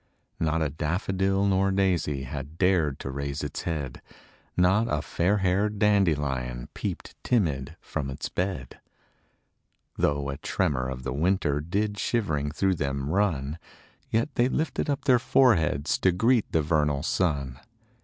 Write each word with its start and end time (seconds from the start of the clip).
Not 0.39 0.63
a 0.63 0.69
daffodil 0.71 1.45
nor 1.45 1.69
daisy 1.69 2.23
Had 2.23 2.57
dared 2.57 2.97
to 3.01 3.11
raise 3.11 3.43
its 3.43 3.61
head; 3.69 4.01
Not 4.57 4.87
a 4.91 5.03
fairhaired 5.03 5.77
dandelion 5.77 6.69
Peeped 6.73 7.13
timid 7.23 7.75
from 7.79 8.09
its 8.09 8.27
bed; 8.27 8.79
THE 9.97 9.97
CROCUSES. 9.97 9.97
5 9.97 10.01
Though 10.15 10.29
a 10.29 10.37
tremor 10.37 10.89
of 10.89 11.03
the 11.03 11.13
winter 11.13 11.59
Did 11.61 11.99
shivering 11.99 12.49
through 12.49 12.77
them 12.77 13.11
run; 13.11 13.59
Yet 14.09 14.33
they 14.33 14.49
lifted 14.49 14.89
up 14.89 15.05
their 15.05 15.19
foreheads 15.19 15.99
To 15.99 16.11
greet 16.11 16.51
the 16.51 16.63
vernal 16.63 17.03
sun. 17.03 17.59